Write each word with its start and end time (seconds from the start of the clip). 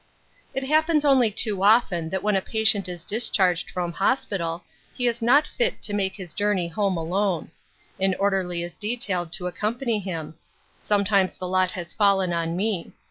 It 0.55 0.63
happens 0.63 1.05
only 1.05 1.29
too 1.29 1.61
often 1.63 2.09
that 2.09 2.23
when 2.23 2.35
a 2.35 2.41
patient 2.41 2.89
is 2.89 3.03
discharged 3.03 3.69
from 3.69 3.91
hospital 3.93 4.63
he 4.95 5.05
is 5.05 5.21
not 5.21 5.45
fit 5.45 5.79
to 5.83 5.93
make 5.93 6.15
his 6.15 6.33
journey 6.33 6.67
home 6.67 6.97
alone. 6.97 7.51
An 7.99 8.15
orderly 8.15 8.63
is 8.63 8.75
detailed 8.75 9.31
to 9.33 9.45
accompany 9.45 9.99
him. 9.99 10.33
Sometimes 10.79 11.37
the 11.37 11.47
lot 11.47 11.69
has 11.73 11.93
fallen 11.93 12.33
on 12.33 12.55
me. 12.57 12.93